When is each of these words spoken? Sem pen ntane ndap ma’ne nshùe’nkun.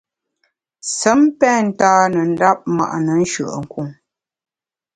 Sem 0.97 1.19
pen 1.39 1.59
ntane 1.69 2.21
ndap 2.31 2.59
ma’ne 2.75 3.13
nshùe’nkun. 3.21 3.89